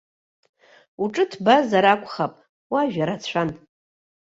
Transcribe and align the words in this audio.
Уҿы 1.03 1.23
ҭбазар 1.31 1.85
акәхап, 1.93 2.33
уажәа 2.71 3.03
рацәан. 3.07 3.49